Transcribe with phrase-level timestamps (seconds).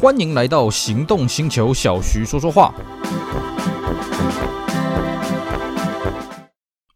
[0.00, 2.72] 欢迎来到行动星球，小徐说说话。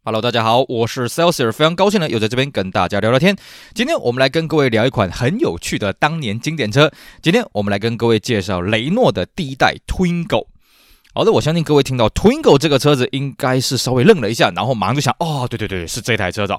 [0.05, 3.35] Hello，大家好，我是 Celsius，非常高兴呢，又在这边跟大家聊聊天。
[3.75, 6.89] 今天我们来跟各位聊一款很有趣的当年经典车。
[7.21, 10.52] 今天我们来跟各位介绍雷诺的第一代 Twingo。
[11.15, 16.57] 好的，我相信各位听到 Twingo 这个车子，应该是稍微愣了一下，然后马上就想，哦，对对对，是这台车子。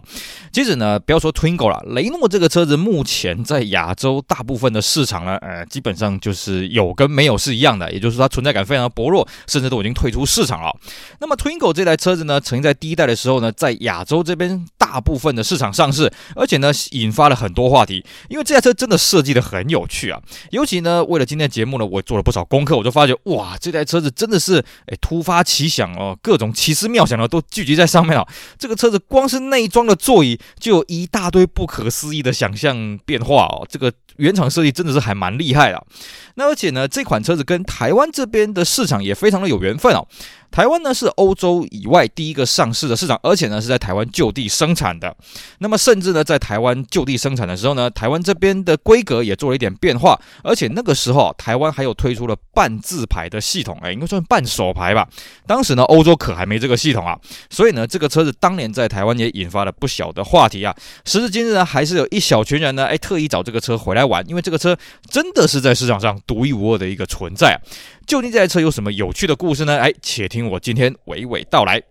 [0.53, 10.73] 接着呢，不要说 Twingo 了，雷诺这个车子目前在亚洲大部分的市场呢，呃，基本上就是有跟没有是一样的，也就是说它存在感非常薄弱，甚至都已经退出市场了。
[11.18, 20.23] 那么 Twingo 这台车子呢，曾经在第一代的时候呢，在亚洲这边大部分的市场上市，而且呢，引发了很多话题，因为这台车真的设计的很有趣啊。
[20.53, 24.43] 尤其呢，为了今天节目呢，我做了不少功课，我就发觉，哇，这台车子真的是。
[24.44, 28.26] 是哎，突发奇想哦，各种奇思妙想的都聚集在上面了。
[28.58, 33.67] 这个车子光是内装的座椅就有一大堆不可思议的想象变化哦。
[33.70, 35.86] 这个原厂设计真的是还蛮厉害的。
[36.34, 40.06] 那而且呢，这款车子跟台湾这边的市场也非常的有缘分哦。
[40.55, 45.13] 台湾呢是欧洲以外第一个上市的市场，而且呢是在台湾就地生产的。
[45.59, 55.09] 那么甚至呢在台湾就地生产的时候呢，台湾这边的规格也做了一点变化，而且那个时候台湾还有推出了半自排的系统，哎，应该算半手排吧。
[55.45, 57.19] 当时呢欧洲可还没这个系统啊，
[57.51, 60.73] 所以呢这个车子当年在台湾也引发了不小的话题啊。
[61.05, 64.79] 时至今日呢，还是有一小群人呢，哎，特意找这个车回来玩，因为这个车
[65.11, 67.61] 真的是在市场上独一无二的一个存在。
[68.07, 69.79] 究竟这台车有什么有趣的故事呢？
[69.79, 71.83] 哎，且听我今天娓娓道来。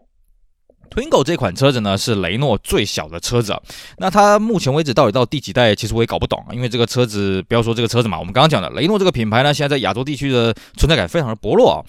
[0.90, 3.60] Twingo 这款车子呢，是雷诺最小的车子啊。
[3.98, 6.46] 那它目前为止到底到第几代，其实我也搞不懂。
[6.52, 11.82] 因为这个车子，不要说这个车子嘛，我们刚刚讲的雷诺这个品牌呢，现在在亚洲地区的存在感非常的薄弱啊。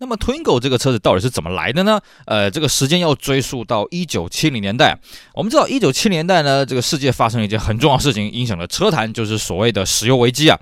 [0.00, 2.00] 那么 Twingo 这个车子到底是怎么来的呢？
[2.24, 4.96] 呃，这个时间要追溯到一九七零年代。
[5.34, 10.56] 我们知道一九七零年代呢，这个世界发生了一件很重要的事情，影响了车坛，就是所谓的石油危机啊。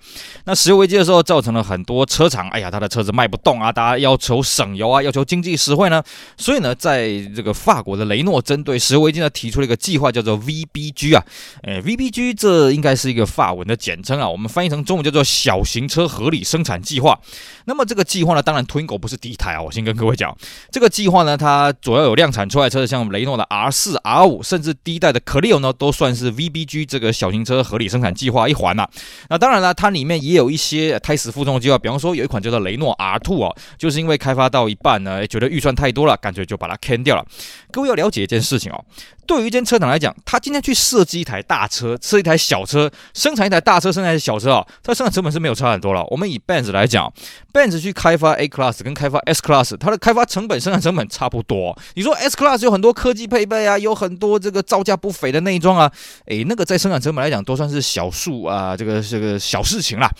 [0.46, 6.02] 那石油危机的时候，造成了很多车厂，哎呀，他的车子卖不动啊，大家要求省油啊，要求经济实惠呢。
[6.38, 11.22] 所以呢，在这个法国的雷诺针对石油危机呢，提出了一个计划，叫做 VBG 啊。
[11.62, 17.20] 哎，VBG 这应该是一个法文的简称啊，我们翻译成中文叫做小型车合理生产计划。
[17.66, 19.18] 那么这个计划呢，当然 Twingo 不是。
[19.26, 20.36] 一台啊，我先跟各位讲，
[20.70, 28.86] 这个计划呢，它主要有量产出来车，像雷诺的 R 四、R 五，甚至第一代的 Clio 呢，都算是 VBG 这个小型车合理生产计划一环呐。
[29.28, 37.24] 那当然了，它里面也有一些胎死腹中的计划，比方说有一款叫做雷诺 R two 啊，就是因为开发到一半呢，觉得预算太多了，干脆就把它砍掉了。
[37.70, 38.84] 各位要了解一件事情哦。
[39.26, 46.04] 对于一间车厂来讲，他今天去设计一台大车，设一台小车，生产一台大车，生产一台小车啊，它生产成本是没有差很多了。
[46.10, 47.12] 我们以 Benz 来讲
[47.52, 51.76] ，Benz 去开发 A Class 跟开发 S Class，它的开发成本、生产成本差不多。
[51.94, 55.90] 你说 S Class 有很多科技配备啊，有很多这个造价不菲的内装啊，
[56.26, 60.10] 诶，那个在生产成本来讲都算是小数啊，这个这个小事情啦。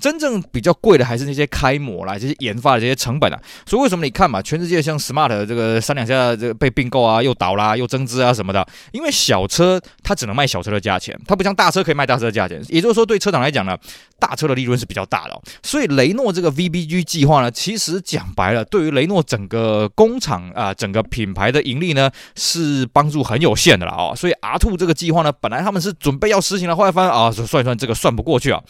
[0.00, 3.38] 真正比较贵的还是那些开模啦，这些研发的这些成本啊。
[3.66, 12.62] 所以为什么你看嘛，全世界像 Smart 这个三两下这个被并购啊，又倒啦，又增资啊什么的，因为小车它只能卖小车的价钱，它不像大车可以卖大车的价钱。
[12.68, 13.76] 也就是说，对车厂来讲呢，
[14.18, 15.42] 大车的利润是比较大的哦。
[15.62, 24.14] 所以雷诺这个 VBG 计划呢，其实讲白了，对于雷诺整个工厂啊，整个品牌的盈利呢，是帮助很有限的了哦。
[24.16, 28.62] 所以 R2 这个计划呢，本来他们是准备要实行的，后来发现啊，算一算这个算不过去啊。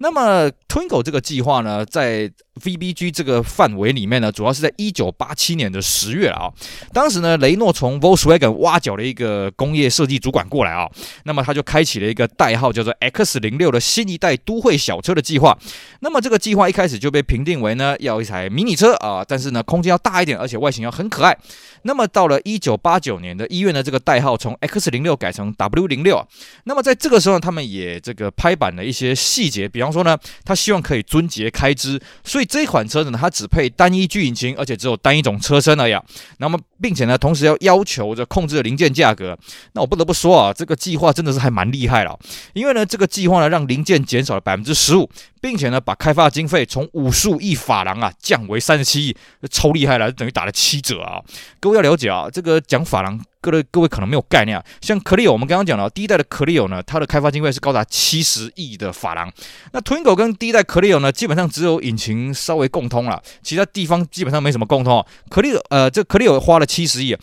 [0.00, 6.50] 那么 Twingo 这个计划呢，在 VBG 这个范围里面呢，主要是在一九八七年的十月啊。
[6.92, 10.88] 当时呢，雷诺从 Volkswagen 挖角了一个工业设计主管过来啊，
[11.24, 15.56] 那么他就开启了一个代号叫做 X 零六的新一代都会小车的计划。
[16.00, 21.36] 那么这个计划一开始就被评定为呢，要一台迷你车啊，但是呢，空间要大一点，而且外形要很可爱。
[21.82, 26.26] 那么到了一九八九年的一月呢，这个代号从 X 零六改成 W 零六。
[26.64, 35.94] 那么在这个时候，他们也这个拍板了一些细节，比方说呢，他希望可以尊节开支，所以这款车子呢，它只配单一 G 引擎，而且只有单一种车身而已。
[36.38, 39.38] 那么，并且呢，同时要要求着控制的零件价格。
[39.74, 42.18] 那我不得不说啊，这个计划真的是还蛮厉害了，
[42.54, 45.08] 因为呢，这个计划呢，让零件减少了百分之十五。
[45.40, 49.16] 并且呢，把开发经费从五十五亿法郎啊降为三十七亿，
[49.48, 51.22] 超厉害了，等于打了七折啊！
[51.60, 54.64] 各位要了解啊，这个讲法郎，各位各位可能没有概念啊。
[54.80, 59.32] 像 Clio，我们刚刚讲了，第一代的 Clio 呢，它的开发经费是高达七十亿的法郎。
[59.72, 65.04] 那 Twingo 跟第一代 Clio 呢，基本上只有引擎稍微共通了，其他地方基本上没什么共通。
[65.30, 67.16] Clio 呃，这 Clio 花了七十亿。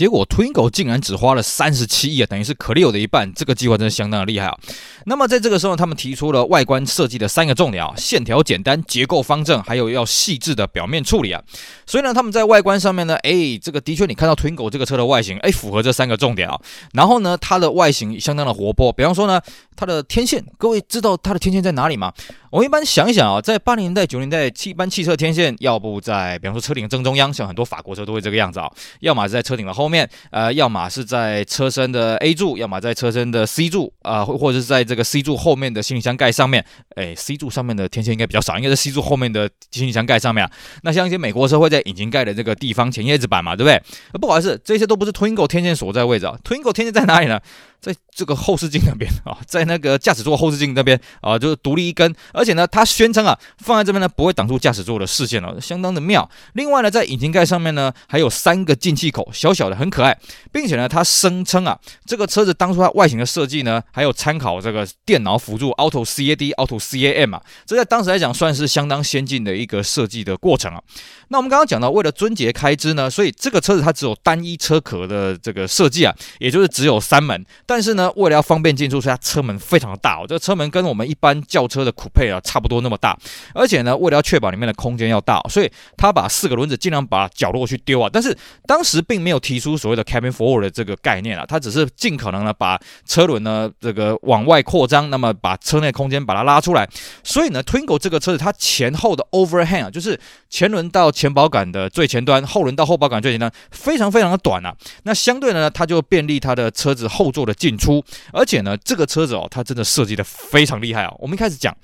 [0.00, 3.30] 结果，Twingo 竟然只花了三十七亿啊，等于是 Clio 的一半。
[3.34, 4.58] 这个计划真的相当的厉害啊！
[5.04, 11.42] 那么在这个时候，他们提出了外观设计的三个重点啊：线条简单、结构方正，还有要细致的表面处理啊。
[11.84, 16.58] 所以呢，他们在外观上面呢，哎，这个的确你看到 Twingo 这个车的外形，哎，符合这三个重点啊。
[16.94, 19.38] 然后呢，它的外形相当的活泼，比方说呢。
[19.80, 22.12] 它的天线，各位知道它的天线在哪里吗？
[22.50, 36.62] 我们一般想一想啊，在八零年代、九零年代，一般汽车天线要不在，比方说车顶正中央，像很多法国车都会这个样子啊，要么是在车顶的后面，呃，要么是在车身的 A 柱，要么在车身的 C 柱啊，或、或者是在这个 C 柱后面的行李箱盖上面。
[36.96, 40.50] 哎，C 柱上面的天线应该比较少，应该是 C 柱后面的行李箱盖上面啊。
[40.82, 43.82] 那像一些美国车会在引擎盖的这个地方前叶子板嘛，对不对？
[44.20, 46.36] 不好意思，这些都不是 Twingo 天线所在位置啊。
[46.44, 47.40] Twingo 天线在哪里呢？
[47.80, 56.28] 在这个后视镜那边啊，在那个驾驶座后视镜那边啊，就是独立一根，而且呢，它宣称啊，放在这边呢不会挡住驾驶座的视线哦，相当的妙。
[56.52, 60.16] 另外呢，在引擎盖上面呢，还有三个进气口，小小的，很可爱，
[60.52, 70.82] 并且呢，它声称啊，这个车子当初它外形的设计呢，还有参考这个电脑辅助 Auto CAD、Auto CAM 啊，这在当时来讲算是相当先进的一个设计的过程啊。
[71.28, 77.46] 那我们刚刚讲到，为了尊节开支呢，所以这个车子它只有单一车壳的这个设计啊，也就是只有三门。
[77.70, 80.24] 但是呢，为了要方便进出，所以它车门非常的大哦。
[80.26, 83.16] 这个车门跟我们一般轿车的酷配啊差不多那么大。
[83.54, 88.10] 而且呢，为了要确保里面的空间要大，所以它把四个轮子尽量把角落去丢啊。
[88.12, 88.36] 但是
[88.66, 92.76] 当时并没有提出所谓的 cabin forward 的这个概念啊，它只是尽可能的把
[93.06, 96.88] 车轮呢这个往外扩张，那么把车内空间把它拉出来。
[97.22, 100.18] 所以呢，Twingo 这个车子它前后的 overhang 啊，就是
[100.48, 104.74] 前轮到前保杆的最前端，后轮到后保杆最前端，非常非常的短啊。
[105.04, 108.02] 那相对的呢，它就便利它的车子后座的进出。
[108.32, 111.14] 而且呢，这个车子哦，它真的设计的非常厉害啊。
[111.18, 111.76] 我们一开始讲。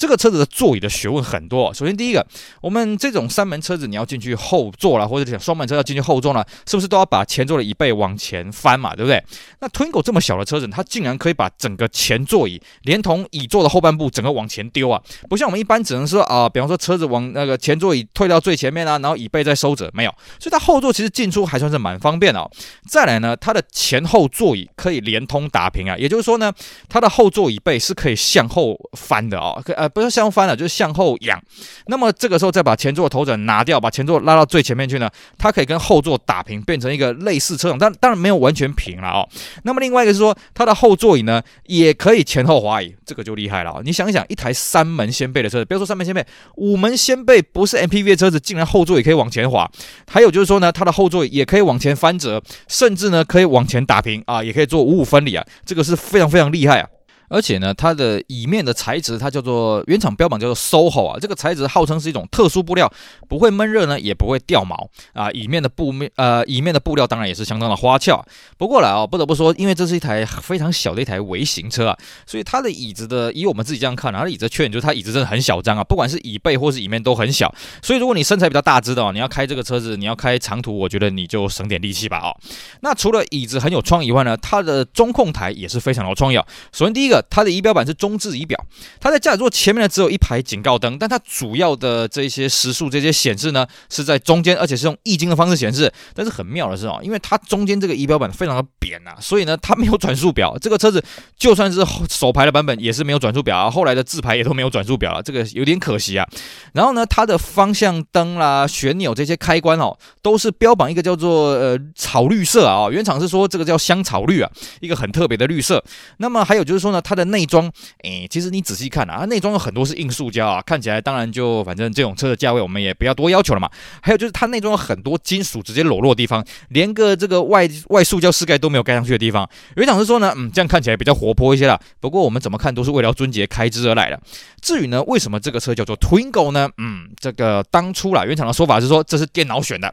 [0.00, 1.74] 这个车子的座椅的学问很多。
[1.74, 2.26] 首先，第一个，
[2.62, 8.96] 我们这种三门车子，你要进去后座了，或者讲双门车要进去后座了，是不是都要把前座的椅背往前翻嘛？
[8.96, 9.22] 对不对？
[9.58, 14.98] 那 Twingo 这么小的车子，它竟然可以把整个前座椅连同椅座的后半部整个往前丢啊！
[15.28, 20.14] 不像我们一般只能说啊、比方说车子往那个前座椅退到最前面啊，然后椅背再收着，没有。
[20.38, 22.50] 所以它后座其实进出还算是蛮方便的哦。
[22.88, 26.50] 再来呢，它的前后座椅可以连通打平啊，也就是说呢，
[26.88, 29.89] 它的后座椅背是可以向后翻的哦，可呃。
[29.90, 31.40] 不是向翻了，就是向后仰。
[31.86, 39.28] 那么这个时候再把前座头枕拿掉，把前座拉到最前面去呢，它可以跟后座打平，变成一个类似车长，但当然没有完全平了哦。
[39.64, 43.82] 那么另外一个是说，它的后座椅呢也可以前后滑移，这个就厉害了哦。
[43.84, 46.24] 你想一想，一台三门掀背的车子，不要说三门掀背，
[46.56, 49.70] 五门掀背不是 MPV 的车子，竟然后座椅可以往前滑。
[50.08, 56.88] 还有就是说呢，它的后座椅也可以往前翻折，甚至呢可以往前打平啊，也可以做五五分离啊，这个是非常非常厉害啊。
[57.30, 62.92] 而且呢，它的椅面的材质，它叫做原厂标榜叫做 SOHO 啊，这个材质号称是一种特殊布料，
[63.28, 65.30] 不会闷热呢，也不会掉毛啊。
[65.30, 68.22] 椅面的布面，呃，椅面的布料当然也是相当的花俏。
[68.58, 71.96] 不过来啊，不得不说，因为这是一台非常小的一台微型车啊，
[72.26, 77.54] 所以它的椅子的，以我们自己这样看啊，它的椅子的缺点就是它椅子真的很小张啊，不管是椅背或是椅面都很小。
[77.80, 82.34] 所以如果你身材比较大只的哦，你要开这个车子，你要开长途，我觉得你就省点力气吧哦。
[82.80, 86.44] 那除了椅子很有创意以外呢，它的中控台也是非常有创意啊。
[86.72, 88.58] 首先第一个，它的仪表板是中置仪表，
[89.00, 95.92] 它在驾驶座前面呢只有一排警告灯，但它主要的这些时速这些显示呢是在中间，而且是用液晶的方式显示。
[96.14, 100.56] 但是很妙的是哦，因为它中间这个仪表板非常的扁啊，所以呢它没有转速表。
[100.60, 101.02] 这个车子
[101.36, 106.26] 就算是手排的版本也是没有转速表啊，后来的自排也都没有转速表了，这个有点可惜啊。
[106.72, 114.50] 然后呢，它的方向灯啦、旋钮这些开关哦，都是标榜一个叫做呃草绿色啊，原厂是说这个叫香草绿啊，
[114.80, 115.82] 一个很特别的绿色。
[116.18, 117.68] 那么还有就是说呢，它它的内装，
[118.04, 123.68] 诶，其实你仔细看啊，内装有很多是硬塑胶啊，看起来当然就反正这种车的价位我们也不要多要求了嘛。
[124.00, 129.48] 还有就是它内装有很多金属直接裸露的地方，连个这个外外塑胶饰盖都没有盖上去的地方。
[129.74, 131.76] 原厂是说呢，嗯，这样看起来比较活泼一些啦。
[131.98, 134.20] 不过我们怎么看都是为了尊杰开支而来的。
[134.62, 136.70] 至于呢，为什么这个车叫做 Twingo 呢？
[136.78, 139.92] 嗯，这个当初啦，原厂的说法是说这是电脑选的。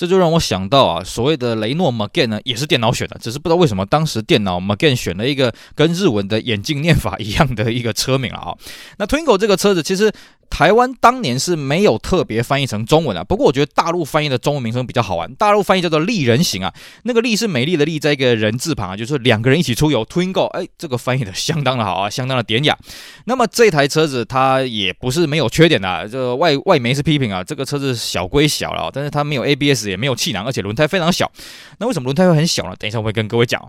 [0.00, 8.54] 这就让我想到啊，所谓的雷诺 Magane 呢，也是电脑选的，只是不知道为什么当时电脑 Magane 选了一个跟日文的眼镜念法一样的一个车名啊。
[8.96, 10.10] 那 Twingo 这个车子其实。
[10.50, 15.32] 台湾当年是没有特别翻译成中文啊，不过我觉得大陆翻译的中文名称比较好玩。
[15.36, 20.04] 大陆翻译叫做“丽人行”啊，那个“丽”是美丽的“丽”，在一个人字旁啊，就是两个人一起出游。
[20.04, 22.76] Twingo，哎，这个翻译的相当的好啊，相当的典雅。
[23.24, 31.30] 那么这台车子它也不是没有缺点的啊，这外外媒是批评啊，这个车子小归小了，但是它没有 ABS，也没有气囊，而且轮胎非常小。
[31.78, 32.74] 那为什么轮胎会很小呢？
[32.78, 33.60] 等一下我会跟各位讲。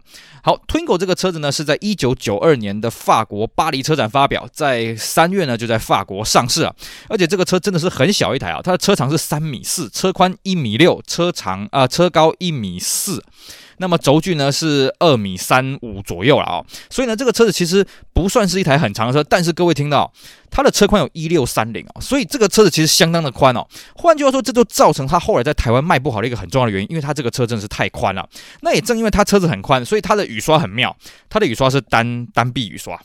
[0.43, 6.70] 好，Twingo 这个车子呢是在一九九二年的法国巴黎车展发表，在三月呢就在法国上市啊，
[7.07, 7.45] 而且这个。
[7.51, 13.21] 车真的是很小一台啊，它的车长是三米四，车宽一米六，车长啊、车高一米四，
[13.75, 20.09] 那么轴距呢是二米三五左右了啊，所以呢这个车子其实不算是一台很长的车，但是各位听到
[20.49, 23.67] 它的车宽有一六三零啊，所以这个车子其实相当的宽哦。
[23.97, 28.25] 换句话说，这就造成它后来在台湾卖不好的一个很重要的原因，因为它这个车真的是太宽了。
[28.61, 30.95] 那也正因为它车子很宽，所以它的雨刷很妙，
[31.29, 32.97] 它的雨刷是单单臂雨刷。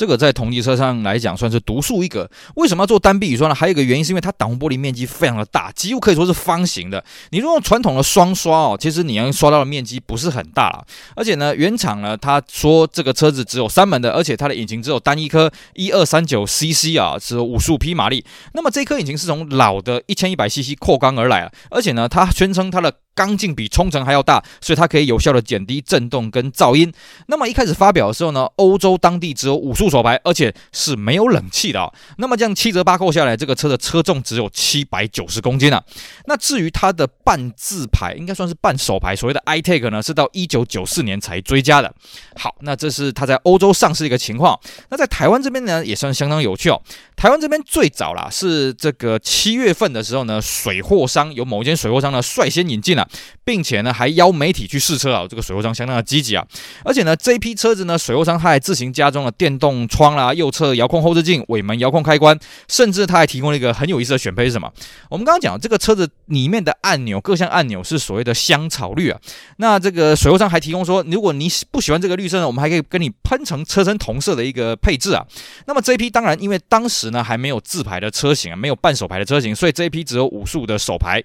[0.00, 2.26] 这个在同级车上来讲算是独树一格。
[2.54, 3.54] 为什么要做单臂雨刷呢？
[3.54, 7.04] 还有一个原因是因为它挡风玻璃面积非常的大，几乎可以说是方形的。
[7.32, 10.82] 你如果用传统的双刷哦，其实你能刷到的面积不是很大。
[11.14, 18.24] 而且呢，原厂呢他说这个车子只有三门的，而且它的引擎只有单一颗一二三九 CC 啊，只有五十五匹马力。
[18.54, 22.90] 那么这颗引擎是从老的一千一百 CC 扩缸而来啊，而且呢，它宣称它的
[23.20, 26.90] 缸径比冲程还要大，所以它可以有效的减低震动跟噪音。
[27.26, 31.92] 那么一开始发表的时候呢，欧洲当地只有五速手排，而且是没有冷气的哦。
[32.16, 35.84] 那么这样七折八扣下来，这个车的车重只有七百九十公斤啊。
[36.24, 41.94] 那至于它的半自排，应该算是半手排，所谓的 iTAC 呢，是到一九九四年才追加的。
[42.36, 44.58] 好，那这是它在欧洲上市一个情况。
[44.88, 46.80] 那在台湾这边呢，也算相当有趣哦。
[47.16, 53.06] 台湾这边最早啦，是这个七月份的时候呢，水货商有某间水货商呢率先引进了。
[53.44, 56.46] 并且呢，还邀媒体去试车啊，这个水货商相当的积极啊。
[56.84, 62.38] 而且呢，这一批车子呢，水货商他还自行加装了电动窗啦、右侧遥控后视镜、尾门遥控开关，
[62.68, 64.72] 甚至他还提供了一个很有意思的选配是什么？
[65.08, 69.18] 我们刚刚讲这个车子里面的按钮，各项按钮是所谓的香草绿啊。
[69.56, 75.24] 那这个水货商还提供说，如果你不喜欢这个绿色呢，我们还可以跟你喷成车身同色的一个配置啊。
[75.66, 81.22] 那么这一批当然，因为当时呢还没有自排的车型啊，没有半手排的车型，所以这一批只有五速的手排。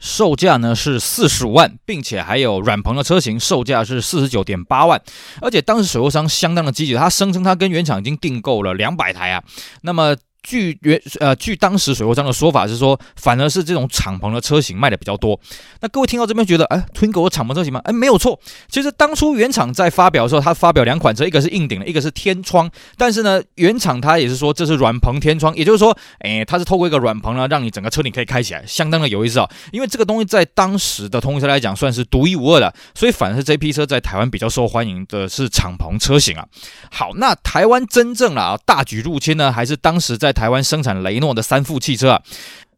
[0.00, 5.00] 售价呢是四十五万，并且还有软棚的车型，售价是四十九点八万。
[5.40, 9.42] 而且当时水货商相当的积极，他声称他跟原厂已经订购了两百台啊。
[9.82, 10.16] 那么。
[10.44, 15.40] 据原呃，据当时水货商的说法是说，反而是这种敞篷的车型卖的比较多。
[15.80, 17.80] 那各位听到这边觉得，哎，Twingo 的敞篷车型吗？
[17.84, 18.38] 哎，没有错。
[18.68, 22.70] 其实当初原厂在发表的时候，他发表两款车，一个是硬顶的，一个是天窗。
[22.98, 29.50] 但是呢，原厂它也是说这是软棚天窗，也就是说，哎，它是透过一个软棚呢，让你整个车顶可以开起来，相当的有意思啊、哦。
[29.72, 36.46] 因为这个东西在当时的通用车来讲算是独一无二的，所以反而是这批车在台湾比较受欢迎的是敞篷车型啊。
[36.90, 40.33] 好，那台湾真正啊大举入侵呢，还是当时在。
[40.34, 42.22] 台湾生产雷诺的三副汽车啊。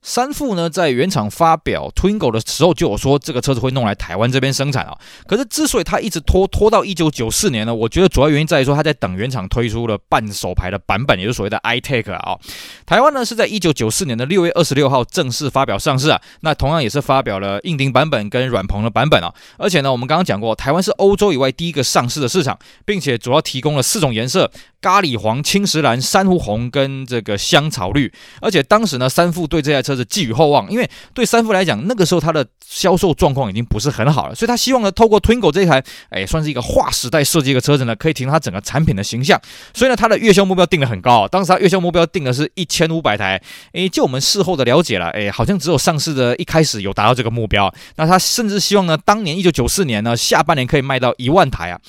[0.08, 4.96] 三副呢，在原厂发表 Twingo 的时候就有说这个车子会弄来台湾这边生产啊。
[5.26, 12.38] 可是之所以它一直拖拖到一九九四年呢，我觉得主要原因在于说它在等原厂推出了半手牌的版本，也就是所谓的 iTAC 啊。
[12.86, 16.20] 台湾呢是在一九九四年的六月二十六号正式发表上市啊。
[16.42, 19.34] 那同样也是发表了硬顶版本跟软棚的版本啊。
[19.58, 24.52] 而且呢，我们刚刚讲过，台湾是欧洲以外第一个上市的市场，并且主要提供了四种颜色：
[24.86, 28.12] 咖喱黄、青石蓝、珊瑚红跟这个香草绿。
[28.40, 39.40] 而且当时呢，三副对这台车子寄予厚望，因为对三副来讲，那个时候它的销售状况已经不是很好了，所以他希望呢，透过 Twingo 这台，哎，算是一个划时代设计的车子呢，可以提升它整个产品的形象。
[39.74, 43.42] 所以呢，它的月销目标定得很高，当时它月销目标定的是一千五百台。
[43.72, 47.72] 哎，就我们事后的了解了，哎，好像只有上市的一开始有达到这个目标。
[47.96, 51.80] 那他甚至希望呢，当年一九九四年呢，下半年可以卖到一万台啊。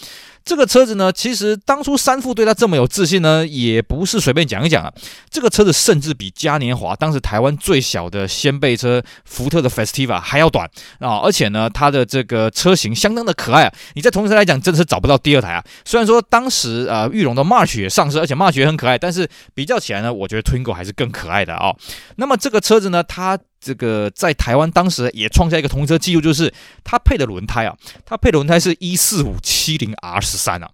[0.48, 4.92] 这个车子呢，其实当初三副对他这么有自信呢，也不是随便讲一讲啊。
[5.30, 10.66] 这个车子甚至比嘉年华当时台湾最小的掀背车福特的 Festiva 还要短
[11.00, 13.74] 啊，而且呢，它的这个车型相当的可爱啊。
[13.96, 15.62] 你在同时来讲，真的是找不到第二台啊。
[15.84, 21.76] 虽然说当时啊，裕隆的 March 也上市，而且 March 也很可爱，但是比较起来呢，我觉得 Twingo 还是更可爱的啊。
[22.16, 23.38] 那么这个车子呢，它。
[23.68, 26.54] 这个在台湾当时也创下一个同车记录，就是
[26.86, 30.70] 它配的轮胎啊，它配的轮胎是一四五七零 R 十三啊。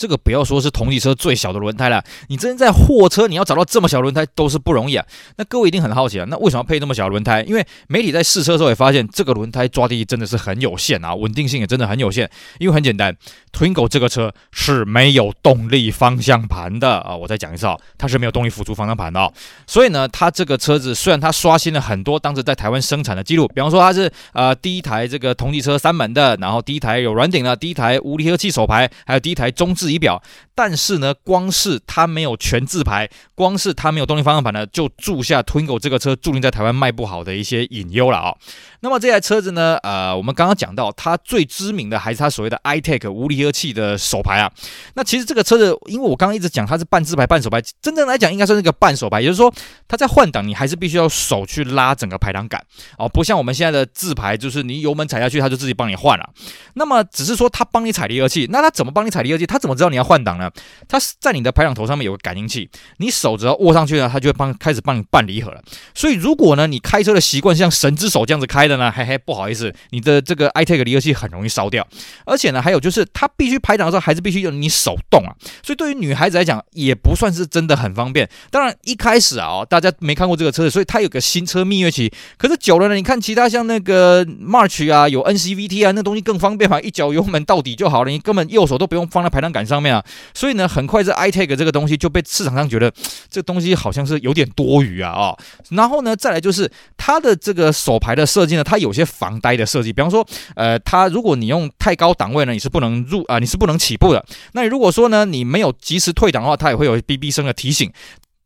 [0.00, 5.04] 这个不要说是同级车最小的轮胎了，你真在货车你要找到这么小轮胎都是不容易啊。
[5.36, 7.42] 那各位一定很好奇啊，那为什么要配那么小轮胎？
[7.42, 12.30] 因为媒体在试车的时候也发现，这个轮胎抓地力真的是很有限啊，稳定性也真的很有限。
[12.58, 13.14] 因为很简单
[13.52, 17.14] ，Twingo 这个车是没有动力方向盘的啊。
[17.14, 19.30] 我再讲一次啊，它是没有动力辅助方向盘的哦。
[19.66, 30.22] 所以呢，它这个车子虽然它刷新了很多当时在台湾生产的记录，比方说它是呃第一台这个同级车三门的，然后第一台有软顶的，第一台无离合器手排，还有第一台中置仪表，
[30.54, 38.34] 但是呢，光是它没有全自排，光是它没有动力方向盘呢，就注下 Twingo 这个车注定在台湾卖不好的一些隐忧了啊、
[38.80, 44.50] 那么这台车子呢，呃，我们刚刚讲到，它最知名的还是它所谓的 i-Tech 无离合器的手排啊。
[44.94, 49.52] 那其实这个车子，因为我刚刚一直讲它是半自排半手排，真正来讲应该算是个半手排，也就是说
[49.88, 52.62] 它在换挡你还是必须要手去拉整个排挡杆
[52.98, 56.30] 哦，不像我们现在的自排，就是你油门踩下去它就自己帮你换了。
[56.74, 59.46] 那么只是说它帮你踩离合器，那它怎么帮你踩离合器？
[59.46, 60.20] 它怎么知道你要换？
[60.20, 60.50] 挡呢？
[60.86, 62.68] 它是在你的排挡头上面有个感应器，
[62.98, 65.62] 你手只要握上去呢，它就会帮开始帮你办离合了。
[65.94, 71.86] 所以如果呢你开车的习惯像神之手这样子开的呢，嘿嘿，不好意思，你的这个 iTAC 离合器很容易烧掉。
[72.26, 75.32] 而且呢，还有就是它必须排挡的时候还是必须用你手动啊。
[75.62, 78.28] 所以对于女孩子来讲也不算是真的很方便。
[78.50, 82.12] 当然一开始啊，大家没看过这个车子，所以它有个新车蜜月期。
[82.36, 92.92] 可是久了呢，你看其他像那个 March 啊，有 NCVT 啊，那东西更方便嘛，一脚油门到底就好了，你根本右手都不用放在排挡杆上面啊，所以呢，很快这 iTag 这个东西就被市场上觉得
[93.28, 95.38] 这东西好像是有点多余啊啊、哦。
[95.70, 104.24] 然后呢，再来就是它的这个手牌的设计呢，它有些防呆的设计，比方说，呃，它如果你用太高档位呢，你是不能入啊、你是不能起步的。
[104.52, 107.92] 那如果说呢，你没有及时退档的话，它也会有哔哔声的提醒。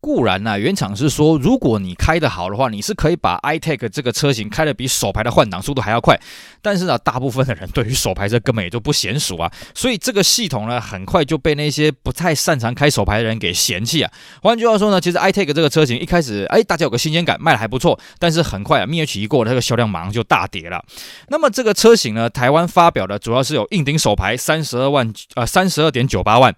[0.05, 6.15] 固然呢、原厂是说，如果你开得好的话，你是可以把 iTag 这个车型开得比手排的换挡速度还要快。
[6.61, 14.11] 但是呢，大部分的人对于手排车根本也就不娴熟啊，所以这个系统呢，很快就被那些不太擅长开手排的人给嫌弃啊。
[14.43, 17.99] 换句话说呢，其实 iTag 这个车型一开始，哎，大家有个新鲜感，卖的还不错。
[18.19, 20.85] 但是很快啊，蜜月期一过，这个销量马上就大跌了。
[21.29, 26.53] 那么这个车型呢，台湾发表的主要是有硬顶手排三十二万，呃，三十二点九八万。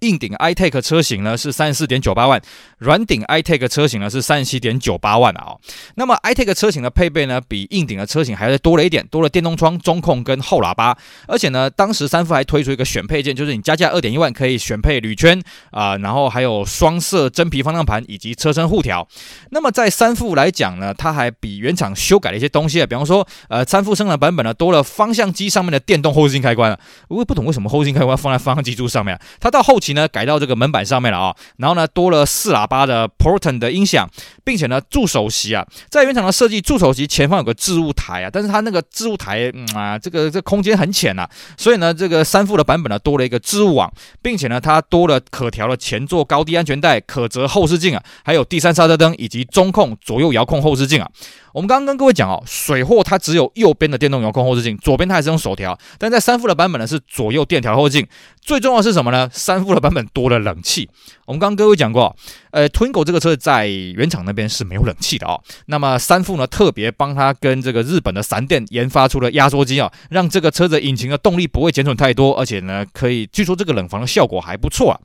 [0.00, 2.40] 硬顶 iTech 车型呢是三十四点九八万，
[2.78, 5.60] 软顶 iTech 车型呢是三十七点九八万啊、哦。
[5.96, 10.96] 那么 iTech 车型的配备呢，比硬顶的车型还要多了一点，多了电动窗、中控跟后喇叭。
[11.26, 19.06] 而且呢，当时三富还推出一个选配件，就是你加价二点一万可以选配铝圈啊、然后还有双色真皮方向盘以及车身护条。
[19.50, 26.78] 那么在三富来讲呢，它还比原厂修改了一些东西啊，比方说呃，三富生产版本呢多了方向机上面的电动后视镜开关啊。
[27.08, 34.08] 我也不懂为什么后视镜开关放在方向机柱上面，它到后期呢改到这个门板上面了啊、然后呢多了四喇叭的 Porten 的音响，
[34.42, 51.10] 并且呢助手席啊，在原厂的设计助手席前方有个置物台啊，但是它那个置物台、啊，这个这、空间很浅、啊，所以呢这个三副的版本呢多了一个置物网，并且呢它多了可调的前座高低安全带、可折后视镜啊，还有第三刹车灯以及中控左右遥控后视镜啊。
[51.54, 55.78] 我们刚刚跟各位讲哦，水货它只有右边的电动遥控后视镜，左边它还是用手调。
[55.98, 58.04] 但在三副的版本呢，是左右电调后视镜。
[58.42, 59.30] 最重要的是什么呢？
[59.32, 60.90] 三副的版本多了冷气。
[61.26, 62.14] 我们刚刚各位讲过，
[62.50, 65.40] 呃，Twingo 这个车在原厂那边是没有冷气的哦。
[65.66, 75.00] 那么三副呢，特别帮他跟这个日本的三电研发出了压缩机啊，让这个车子引擎的动力不会减损太多，而且呢，可以据说这个冷房的效果还不错啊。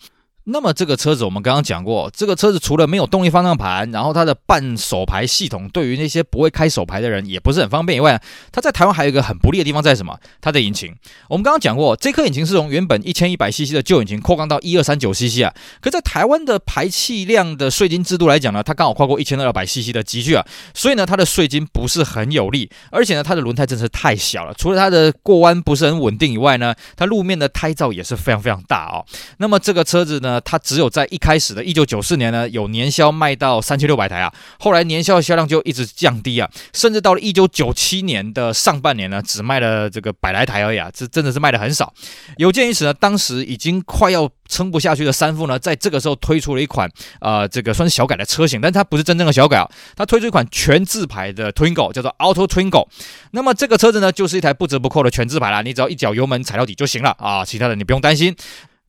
[0.51, 8.19] 那么这个车子我们刚刚讲过，这个车子除了没有动力方向盘，然后它的半手排系统对于那些不会开手排的人也不是很方便以外，
[8.51, 10.19] 它在台湾还有一个很不利的地方在什么？
[10.41, 10.93] 它的引擎。
[11.27, 15.53] 我们刚刚讲过，这颗引擎是从原本一千一百 CC 的旧引擎扩缸到一二三九 CC 啊。
[15.81, 29.05] 可在台湾的排气量的税金制度来讲呢，它刚好跨过一千二百 CC 的级距啊，所以呢，它的税金不是很有利，而且呢，它的轮胎真是太小了，除了它的过弯不是很稳定以外呢，它路面的胎噪也是非常非常大哦。
[29.37, 41.93] 那么这个车子呢，它只有在一开始的一九九四年呢，有年销卖到三千六百台啊，后来年销的销量就一直降低啊，甚至到了一九九七年的上半年呢，只卖了这个百来台而已啊，这真的是卖的很少。
[42.37, 46.89] 有鉴于此呢，当时已经快要撑不下去的三富呢，在这个时候推出了一款
[47.21, 52.87] 呃，这个算是小改的车型，但它不是真正的小改啊，它推出一款全自排的 Twingo，叫做 Auto Twingo。
[53.31, 58.35] 那么这个车子呢，就是一台不折不扣的全自排啦，你只要一脚油门踩到底就行了啊，其他的你不用担心。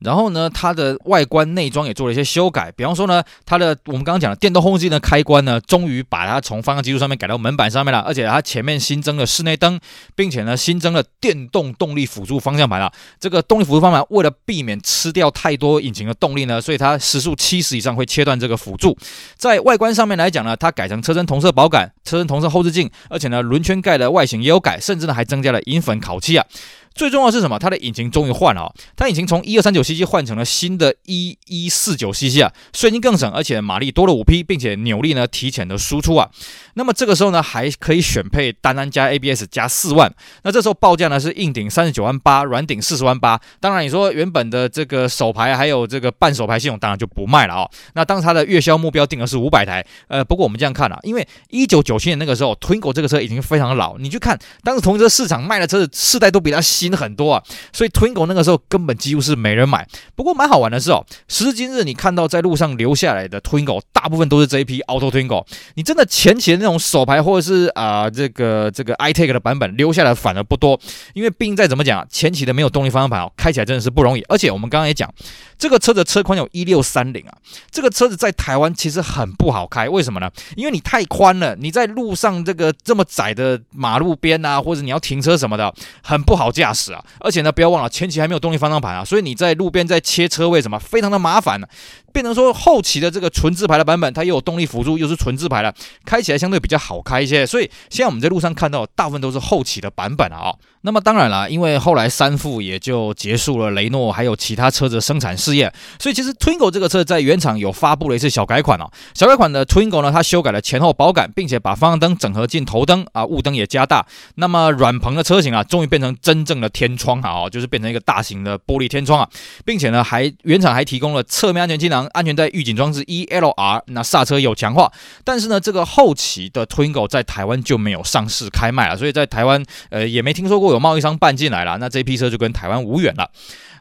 [0.00, 9.78] 然后呢，它的外观内装也做了一些修改，比方说呢，它的我们刚刚讲的电动后视镜的开关呢，终于把它从方向机柱上面改到门板上面了，而且它前面新增了室内灯，
[10.14, 12.90] 并且呢，新增了电动动力辅助方向盘啊。
[13.18, 18.96] 这个动力辅助方向盘为了避免吃掉太多引擎的动力呢，所以它时速七十以上会切断这个辅助。
[19.36, 26.46] 在外观上面来讲呢，它改成车身同色保杆，车身同色后视镜，而且呢，轮圈盖的外形也有改，甚至呢还增加了银粉烤漆啊。
[26.94, 27.58] 最重要是什么？
[27.58, 28.72] 它的引擎终于换了啊！
[28.96, 36.28] 它引擎从一二三九 cc 换成了新的一一四九 cc 啊，税金更省，而且马力多了五匹，并且扭力呢提前的输出啊。
[36.74, 40.12] 那么这个时候呢，还可以选配单安加 ABS 加四万。
[40.42, 43.40] 那这时候报价呢是硬顶三十九万八，软顶四十万八。
[43.60, 47.70] 当然你说原本的这个手牌还有这个半手牌系统，当然就不卖了啊。
[47.94, 49.84] 那当时它的月销目标定的是五百台。
[50.08, 59.86] 呃，不过我们这样看啊，因为一九九七年那个时候，Twingo 这个车已经非常老，你去看当时同一个市场卖的车子世代都比它新很多啊，所以 Twingo 那个时候根本几乎是没人买。
[60.14, 65.44] 不过蛮好玩的是哦，时至今日你看到在路上留下来的 Twingo，大部分都是这一批 Auto Twingo。
[65.74, 70.78] 你真的前期的那种手排或者是啊、这个这个 iTech 的版本留下来反而不多，
[71.14, 74.22] 因为毕竟再怎么讲，前期的没有动力方向盘哦，开起来真的是不容易。
[74.28, 75.12] 而且我们刚刚也讲，
[75.58, 77.38] 这个车的车宽有一六三零啊，
[77.70, 80.30] 这个车子在台湾其实很不好开，为什么呢？
[80.56, 87.04] 因为你太宽了，你在路上这个这么窄的马路边啊，或者你要停车什么的，很不好驾驶啊。
[87.20, 91.66] 而且呢，不要忘了前期还没有动力方向盘啊，所以你在路边在切车位什么，非常的麻烦呢、
[92.12, 97.46] 变成说后期的这个纯自排的版本，它又有动力辅助，又是纯自排的，开起来相对比较好开一些。
[97.46, 100.54] 所以现在我们在路上看到，大部分都是后期的版本啊。
[100.82, 108.90] 那么当然啦，因为后来三副也就结束了雷诺还有其他车子的生产事业，所以其实 Twingo 这个车在原厂有发布了一次小改款哦。
[109.12, 114.06] 小改款的 Twingo 呢，它修改了前后保杆，并且把方向灯整合进头灯啊，雾灯也加大。
[114.36, 119.28] 那么软棚的车型啊，终于变成真正的天窗啊，就是变成一个大型的玻璃天窗啊，
[119.66, 124.90] 并且呢，还原厂还提供了侧面安全气囊、安全带预警装置 ELR，那刹车有强化。
[125.24, 130.69] 但是呢，这个后期的 Twingo 在台湾就没有上市开卖了，所以在台湾呃也没听说过。
[130.72, 133.30] 有贸易商办进来了，那这批车就跟台湾无缘了。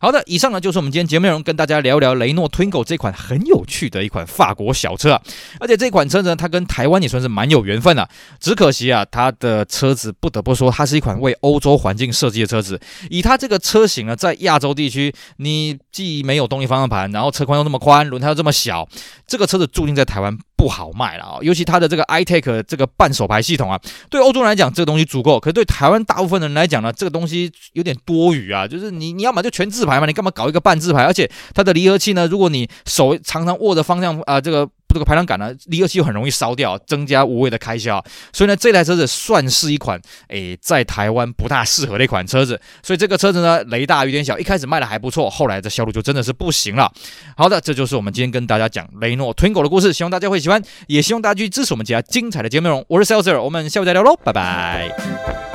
[0.02, 5.22] 好的，以上呢就是我们今天节目内容，跟大家聊一聊雷诺 Twingo 这款很有趣的一款法国小车啊。
[5.60, 8.08] 而且这款车子呢，它跟台湾也算是蛮有缘分的。
[8.40, 12.80] 只可惜啊，它的车子不得不说，它是一款为欧洲环境设计的车子。
[13.10, 18.88] 以它这个车型呢，在亚洲地区，你既没有动力方向盘，然后车宽又这么宽，轮胎又这么小，
[19.28, 21.38] 这个车子注定在台湾不好卖了啊。
[21.42, 23.78] 尤其它的这个 iTech 这个半手排系统啊，
[24.10, 28.66] 对欧洲人来讲，这个东西足够；可是对台湾大部分人来讲呢，这个东西有点多余啊。
[28.66, 31.04] 就是你你要么就全自牌嘛，你干嘛搞一个半自排？
[31.04, 38.04] 而且它的离合器呢，如果你手常常握着方向啊、这个这个排挡杆呢，离合器又很容易烧掉，增加无谓的开销。
[38.34, 40.00] 所以呢，这台车子算是一款
[40.30, 42.60] 诶，在台湾不大适合的一款车子。
[42.82, 46.92] 所以这个车子呢，雷大雨点小，一开始卖的还不错，后来的销路就真的是不行了。
[47.38, 52.84] 好的，这就是我们今天跟大家讲雷诺 Twingo 的故事，希望大家会喜欢，也希望大家继续支持我们其他精彩的节目内容。
[52.88, 55.49] 我是 Celsius，我们下午再聊喽，拜拜。